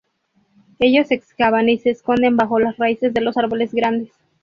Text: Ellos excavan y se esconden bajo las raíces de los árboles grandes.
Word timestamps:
Ellos 0.79 1.11
excavan 1.11 1.69
y 1.69 1.77
se 1.77 1.91
esconden 1.91 2.35
bajo 2.35 2.59
las 2.59 2.75
raíces 2.77 3.13
de 3.13 3.21
los 3.21 3.37
árboles 3.37 3.71
grandes. 3.71 4.11